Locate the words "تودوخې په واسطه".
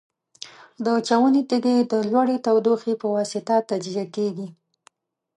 2.45-3.55